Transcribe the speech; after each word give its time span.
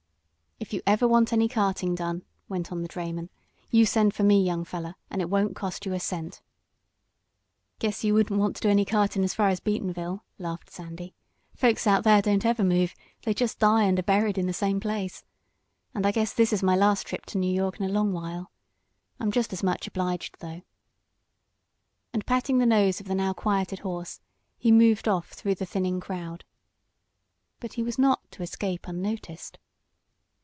"If 0.63 0.73
you 0.73 0.83
ever 0.85 1.07
want 1.07 1.33
any 1.33 1.49
carting 1.49 1.95
done," 1.95 2.23
went 2.47 2.71
on 2.71 2.83
the 2.83 2.87
drayman, 2.87 3.31
"you 3.71 3.83
send 3.83 4.13
for 4.13 4.21
me, 4.21 4.41
young 4.43 4.63
feller, 4.63 4.93
and 5.09 5.19
it 5.19 5.27
won't 5.29 5.55
cost 5.55 5.87
you 5.87 5.93
a 5.95 5.99
cent." 5.99 6.39
"Guess 7.79 8.03
you 8.03 8.13
wouldn't 8.13 8.39
want 8.39 8.55
to 8.57 8.61
do 8.61 8.69
any 8.69 8.85
cartin' 8.85 9.23
as 9.23 9.33
far 9.33 9.47
as 9.49 9.59
Beatonville," 9.59 10.21
laughed 10.37 10.69
Sandy. 10.69 11.15
"Folks 11.55 11.87
out 11.87 12.03
there 12.03 12.21
don't 12.21 12.45
ever 12.45 12.63
move 12.63 12.93
they 13.23 13.33
jest 13.33 13.57
die 13.57 13.85
and 13.85 13.97
are 13.97 14.03
buried 14.03 14.37
in 14.37 14.45
the 14.45 14.53
same 14.53 14.79
place. 14.79 15.23
And 15.95 16.05
I 16.05 16.11
guess 16.11 16.31
this 16.31 16.53
is 16.53 16.61
my 16.61 16.75
last 16.75 17.07
trip 17.07 17.25
to 17.27 17.39
New 17.39 17.51
York 17.53 17.79
in 17.79 17.89
a 17.89 17.93
long 17.93 18.13
while. 18.13 18.51
I'm 19.19 19.31
jest 19.31 19.51
as 19.53 19.63
much 19.63 19.87
obliged 19.87 20.37
though," 20.41 20.61
and 22.13 22.23
patting 22.27 22.59
the 22.59 22.67
nose 22.67 22.99
of 22.99 23.07
the 23.07 23.15
now 23.15 23.33
quieted 23.33 23.79
horse, 23.79 24.21
he 24.59 24.71
moved 24.71 25.07
off 25.07 25.29
through 25.31 25.55
the 25.55 25.65
thinning 25.65 25.99
crowd. 25.99 26.45
But 27.59 27.73
he 27.73 27.83
was 27.83 27.97
not 27.97 28.21
to 28.33 28.43
escape 28.43 28.87
unnoticed. 28.87 29.57